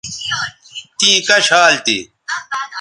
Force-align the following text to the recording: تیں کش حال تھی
تیں 0.97 1.17
کش 1.27 1.45
حال 1.55 1.73
تھی 1.85 1.97